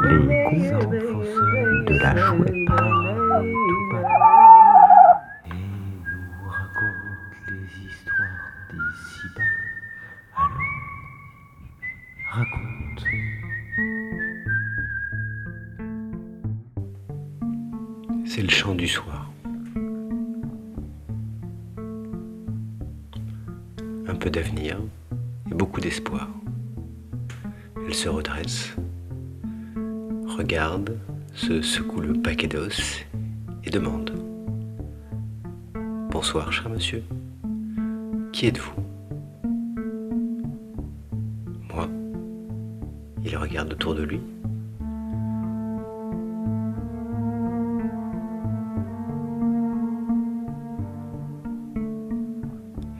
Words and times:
Les 0.00 0.44
contes 0.44 0.90
de 0.90 1.94
la 1.98 2.16
chouette 2.16 2.52
tout 2.52 2.66
bas. 2.66 3.42
Et 5.44 5.50
nous 5.50 6.48
raconte 6.48 7.36
les 7.48 7.66
histoires 7.84 8.46
d'ici-bas. 8.70 9.54
Allons, 10.36 10.76
raconte. 12.30 13.02
C'est 18.24 18.42
le 18.42 18.50
chant 18.50 18.74
du 18.74 18.86
soir. 18.86 19.28
Un 24.06 24.14
peu 24.14 24.30
d'avenir 24.30 24.78
et 25.50 25.54
beaucoup 25.54 25.80
d'espoir. 25.80 26.28
Elle 27.86 27.94
se 27.94 28.08
redresse, 28.08 28.76
regarde, 30.38 30.96
se 31.34 31.60
secoue 31.62 32.00
le 32.00 32.12
paquet 32.12 32.46
d'os 32.46 33.04
et 33.64 33.70
demande 33.70 34.12
Bonsoir, 36.10 36.52
cher 36.52 36.70
monsieur. 36.70 37.02
Qui 38.32 38.46
êtes-vous? 38.46 38.80
Moi. 41.74 41.88
Il 43.24 43.36
regarde 43.36 43.72
autour 43.72 43.96
de 43.96 44.04
lui. 44.04 44.20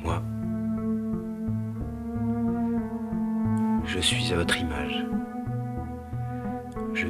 Moi. 0.02 0.20
Je 3.84 4.00
suis 4.00 4.32
à 4.32 4.36
votre 4.36 4.58
image. 4.60 5.07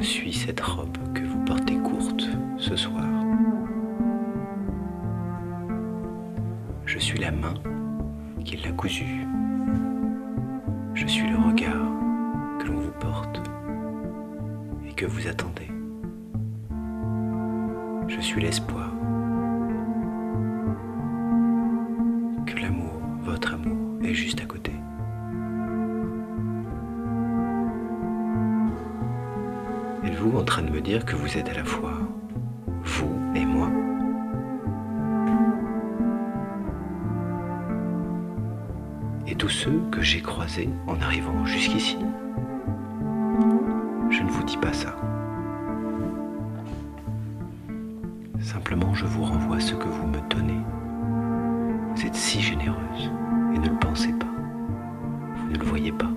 Je 0.01 0.05
suis 0.05 0.33
cette 0.33 0.61
robe 0.61 0.97
que 1.13 1.23
vous 1.23 1.45
portez 1.45 1.75
courte 1.79 2.29
ce 2.57 2.77
soir. 2.77 3.05
Je 6.87 7.01
suis 7.01 7.19
la 7.19 7.33
main 7.33 7.55
qui 8.45 8.59
l'a 8.59 8.71
cousue. 8.71 9.27
Je 10.95 11.05
suis 11.05 11.29
le 11.29 11.37
regard 11.37 11.91
que 12.61 12.69
l'on 12.69 12.79
vous 12.79 12.93
porte 13.01 13.41
et 14.89 14.93
que 14.93 15.07
vous 15.07 15.27
attendez. 15.27 15.69
Je 18.07 18.21
suis 18.21 18.41
l'espoir 18.41 18.88
Êtes-vous 30.09 30.39
en 30.39 30.43
train 30.43 30.63
de 30.63 30.71
me 30.71 30.81
dire 30.81 31.05
que 31.05 31.15
vous 31.17 31.37
êtes 31.37 31.51
à 31.51 31.53
la 31.53 31.65
fois 31.65 31.93
vous 32.83 33.15
et 33.35 33.45
moi 33.45 33.69
Et 39.27 39.35
tous 39.35 39.51
ceux 39.51 39.83
que 39.93 40.01
j'ai 40.01 40.23
croisés 40.23 40.71
en 40.87 40.99
arrivant 41.03 41.45
jusqu'ici 41.45 41.99
Je 44.09 44.23
ne 44.23 44.31
vous 44.31 44.45
dis 44.45 44.57
pas 44.57 44.73
ça. 44.73 44.97
Simplement, 48.41 48.95
je 48.95 49.05
vous 49.05 49.25
renvoie 49.25 49.61
ce 49.61 49.75
que 49.75 49.89
vous 49.89 50.07
me 50.07 50.27
donnez. 50.31 50.63
Vous 51.95 52.07
êtes 52.07 52.15
si 52.15 52.41
généreuse 52.41 53.13
et 53.55 53.59
ne 53.59 53.69
le 53.69 53.79
pensez 53.79 54.15
pas. 54.15 54.27
Vous 55.37 55.53
ne 55.53 55.59
le 55.59 55.67
voyez 55.67 55.93
pas. 55.93 56.11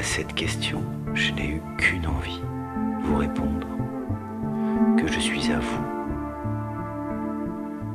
À 0.00 0.02
cette 0.02 0.34
question, 0.34 0.82
je 1.12 1.30
n'ai 1.32 1.46
eu 1.50 1.62
qu'une 1.76 2.06
envie, 2.06 2.40
vous 3.02 3.16
répondre 3.16 3.66
que 4.96 5.06
je 5.06 5.20
suis 5.20 5.52
à 5.52 5.58
vous, 5.58 5.84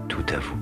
tout 0.07 0.25
à 0.31 0.37
vous. 0.37 0.55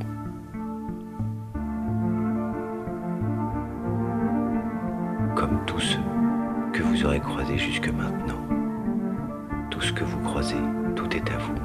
Comme 5.35 5.59
tous 5.65 5.81
ceux 5.81 5.99
que 6.71 6.81
vous 6.81 7.03
aurez 7.03 7.19
croisés 7.19 7.57
jusque 7.57 7.89
maintenant. 7.89 8.39
Tout 9.69 9.81
ce 9.81 9.91
que 9.91 10.05
vous 10.05 10.19
croisez, 10.21 10.63
tout 10.95 11.13
est 11.13 11.29
à 11.29 11.37
vous. 11.39 11.55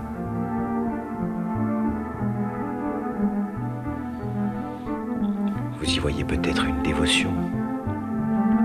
Vous 5.79 5.85
y 5.85 5.99
voyez 6.01 6.25
peut-être 6.25 6.65
une 6.65 6.83
dévotion 6.83 7.31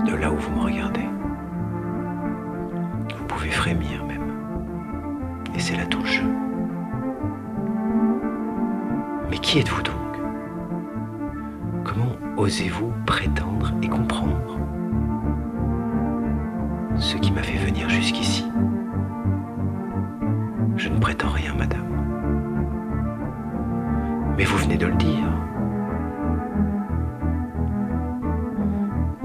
de 0.04 0.14
là 0.14 0.32
où 0.32 0.36
vous 0.36 0.50
me 0.50 0.60
regardez. 0.64 1.08
Vous 3.16 3.24
pouvez 3.26 3.50
frémir 3.50 4.04
même. 4.04 4.32
Et 5.54 5.58
c'est 5.58 5.76
là 5.76 5.86
tout. 5.86 6.00
Mais 9.30 9.38
qui 9.38 9.58
êtes-vous 9.58 9.82
donc? 9.82 9.94
Comment 11.82 12.12
osez-vous 12.36 12.92
prétendre 13.06 13.72
et 13.82 13.88
comprendre 13.88 14.58
ce 16.96 17.16
qui 17.16 17.32
m'a 17.32 17.42
fait 17.42 17.58
venir 17.58 17.88
jusqu'ici? 17.88 18.48
Je 20.76 20.88
ne 20.88 20.98
prétends 20.98 21.30
rien, 21.30 21.54
madame. 21.54 21.88
Mais 24.36 24.44
vous 24.44 24.58
venez 24.58 24.76
de 24.76 24.86
le 24.86 24.94
dire. 24.94 25.28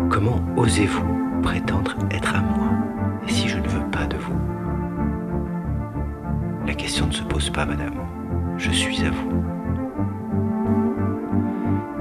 Comment 0.09 0.41
osez-vous 0.57 1.41
prétendre 1.43 1.95
être 2.11 2.35
à 2.35 2.41
moi 2.41 2.69
si 3.27 3.47
je 3.47 3.59
ne 3.59 3.67
veux 3.67 3.85
pas 3.91 4.07
de 4.07 4.17
vous? 4.17 4.33
La 6.65 6.73
question 6.73 7.05
ne 7.07 7.11
se 7.11 7.23
pose 7.23 7.49
pas, 7.51 7.65
madame. 7.65 7.93
Je 8.57 8.71
suis 8.71 9.05
à 9.05 9.11
vous. 9.11 9.43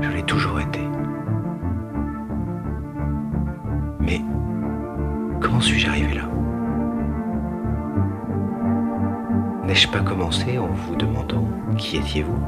Je 0.00 0.08
l'ai 0.10 0.22
toujours 0.22 0.58
été. 0.58 0.80
Mais 4.00 4.22
comment 5.40 5.60
suis-je 5.60 5.88
arrivé 5.88 6.14
là? 6.14 6.22
N'ai-je 9.66 9.88
pas 9.88 10.00
commencé 10.00 10.58
en 10.58 10.68
vous 10.68 10.96
demandant 10.96 11.44
qui 11.76 11.98
étiez-vous? 11.98 12.42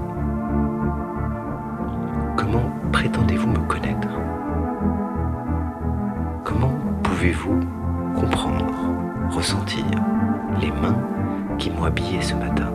Habillé 11.84 12.20
ce 12.20 12.34
matin 12.34 12.70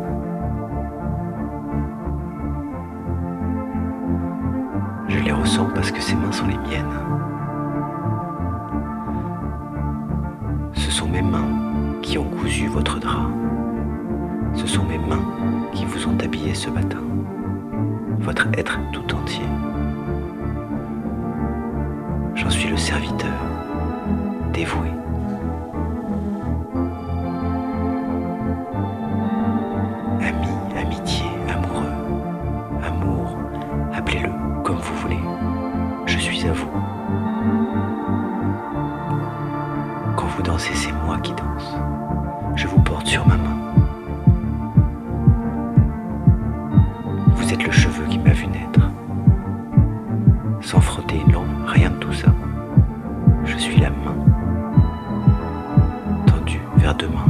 Je 5.08 5.20
les 5.20 5.32
ressens 5.32 5.70
parce 5.74 5.92
que 5.92 6.02
ces 6.02 6.16
mains 6.16 6.32
sont 6.32 6.48
les 6.48 6.58
miennes. 6.58 6.86
Ce 10.74 10.92
sont 10.92 11.08
mes 11.08 11.22
mains 11.22 12.00
qui 12.02 12.18
ont 12.18 12.26
cousu 12.26 12.68
votre 12.68 13.00
drap. 13.00 13.30
Ce 14.54 14.68
sont 14.68 14.84
mes 14.84 14.98
mains 14.98 15.24
qui 15.74 15.86
vous 15.86 16.08
ont 16.08 16.18
habillé 16.20 16.54
ce 16.54 16.70
matin. 16.70 17.02
Votre 18.20 18.48
être 18.58 18.80
tout 18.92 19.16
entier. 19.16 19.46
J'en 22.36 22.50
suis 22.50 22.70
le 22.70 22.78
serviteur, 22.78 23.40
dévoué. 24.54 24.90
Vous 47.46 47.54
êtes 47.54 47.64
le 47.64 47.72
cheveu 47.72 48.08
qui 48.08 48.18
m'a 48.18 48.32
vu 48.32 48.48
naître. 48.48 48.80
Sans 50.62 50.82
frotter 50.82 51.22
une 51.24 51.32
lampe, 51.32 51.46
rien 51.68 51.92
de 51.92 51.98
tout 51.98 52.12
ça. 52.12 52.34
Je 53.44 53.56
suis 53.56 53.80
la 53.80 53.92
main 53.92 54.16
tendue 56.26 56.60
vers 56.78 56.96
demain. 56.96 57.28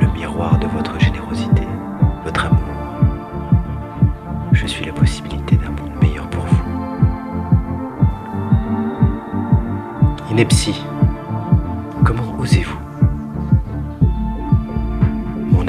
Le 0.00 0.06
miroir 0.12 0.60
de 0.60 0.68
votre 0.68 0.96
générosité, 1.00 1.66
votre 2.22 2.46
amour. 2.46 2.60
Je 4.52 4.68
suis 4.68 4.84
la 4.84 4.92
possibilité 4.92 5.56
d'un 5.56 5.70
monde 5.70 6.00
meilleur 6.00 6.30
pour 6.30 6.44
vous. 6.44 6.62
Ineptie, 10.30 10.80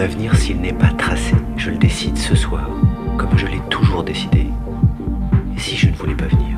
avenir, 0.02 0.36
s'il 0.36 0.60
n'est 0.60 0.74
pas 0.74 0.90
tracé, 0.98 1.36
je 1.58 1.70
le 1.70 1.78
décide 1.78 2.18
ce 2.18 2.36
soir, 2.36 2.68
comme 3.18 3.38
je 3.38 3.46
l'ai 3.46 3.62
toujours 3.70 4.04
décidé. 4.04 4.48
Si 5.58 5.78
je 5.78 5.88
ne 5.90 5.94
voulais 5.94 6.16
pas 6.16 6.26
venir, 6.26 6.51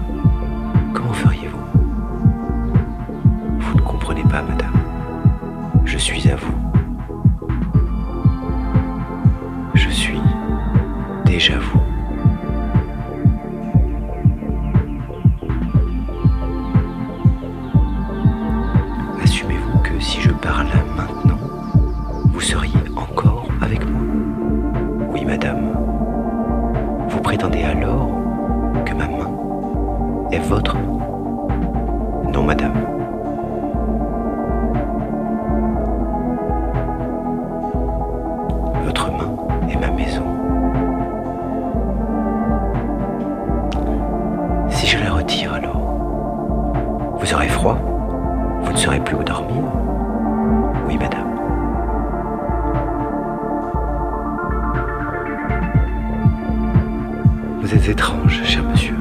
Êtes 57.73 57.89
étrange, 57.89 58.43
cher 58.43 58.63
monsieur. 58.63 58.95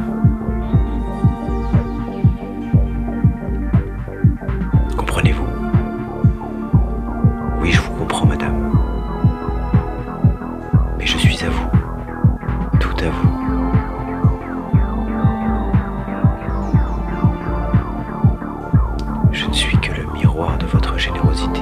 Comprenez-vous? 4.97 5.47
Oui, 7.61 7.71
je 7.71 7.81
vous 7.83 7.93
comprends, 7.97 8.25
madame. 8.25 8.73
Mais 10.99 11.05
je 11.05 11.19
suis 11.19 11.45
à 11.45 11.51
vous. 11.51 11.69
Tout 12.81 12.97
à 13.05 13.11
vous. 13.11 13.29
Je 19.33 19.47
ne 19.49 19.53
suis 19.53 19.77
que 19.81 19.93
le 19.93 20.11
miroir 20.15 20.57
de 20.57 20.65
votre 20.65 20.97
générosité 20.99 21.61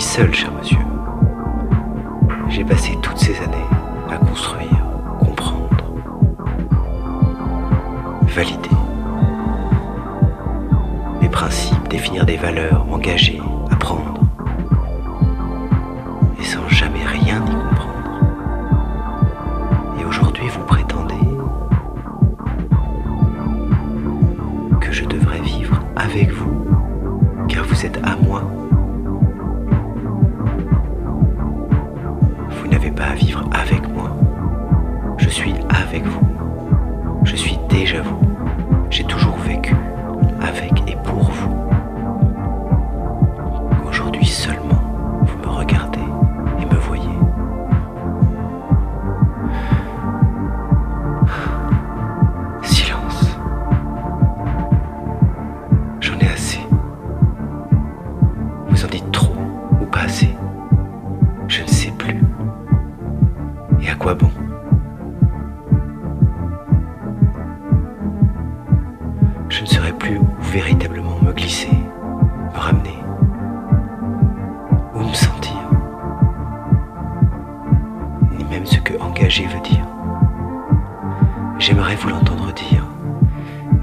Seul, 0.00 0.32
cher 0.34 0.50
monsieur. 0.52 0.78
J'ai 2.48 2.64
passé 2.64 2.96
toutes 3.02 3.18
ces 3.18 3.36
années 3.36 3.68
à 4.10 4.16
construire, 4.16 4.84
comprendre, 5.20 5.68
valider 8.22 8.70
mes 11.20 11.28
principes, 11.28 11.86
définir 11.88 12.24
des 12.24 12.38
valeurs, 12.38 12.86
m'engager, 12.86 13.40
apprendre. 13.70 14.20
Et 16.40 16.44
sans 16.44 16.66
jamais 16.68 17.04
rien 17.04 17.36
y 17.36 17.50
comprendre. 17.50 17.69
Avec 35.90 36.04
vous. 36.04 36.29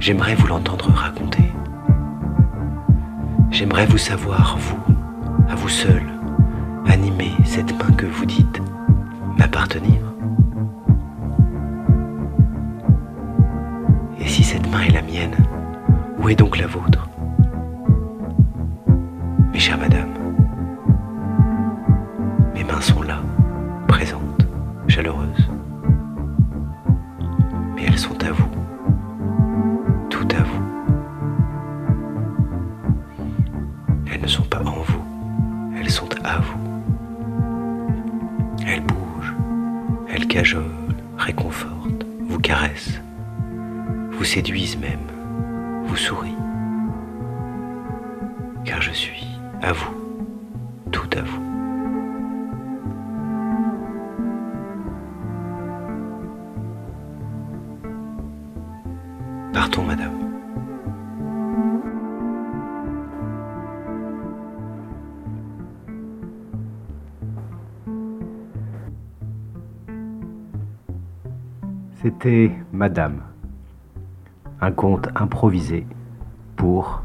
J'aimerais 0.07 0.35
vous 0.35 0.47
l'entendre 0.47 0.89
raconter. 0.89 1.51
J'aimerais 3.51 3.85
vous 3.87 3.97
savoir, 3.97 4.57
vous, 4.57 4.79
à 5.49 5.55
vous 5.55 5.67
seul, 5.67 6.01
animer 6.85 7.31
cette 7.43 7.73
main 7.73 7.91
que 7.91 8.05
vous 8.05 8.25
dites 8.25 8.61
m'appartenir. 9.37 9.99
Et 14.21 14.27
si 14.29 14.43
cette 14.45 14.71
main 14.71 14.79
est 14.83 14.93
la 14.93 15.01
mienne, 15.01 15.35
où 16.19 16.29
est 16.29 16.35
donc 16.35 16.57
la 16.57 16.67
vôtre? 16.67 17.09
Mes 19.51 19.59
chères 19.59 19.77
madames, 19.77 20.16
cajolent, 40.37 40.93
réconfortent, 41.17 42.05
vous 42.29 42.37
caressent, 42.37 43.01
vous 44.11 44.23
séduisent 44.23 44.77
même, 44.77 45.07
vous 45.87 45.95
sourient. 45.95 46.37
Car 48.63 48.79
je 48.79 48.91
suis 48.91 49.25
à 49.63 49.73
vous, 49.73 49.95
tout 50.91 51.09
à 51.17 51.21
vous. 51.23 51.41
Partons, 59.53 59.85
madame. 59.85 60.26
C'était 72.07 72.51
Madame, 72.71 73.21
un 74.61 74.71
conte 74.71 75.09
improvisé 75.13 75.85
pour 76.55 77.03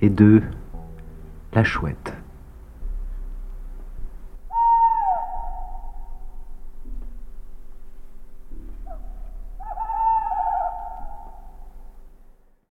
et 0.00 0.10
de 0.10 0.42
La 1.52 1.62
Chouette. 1.62 2.23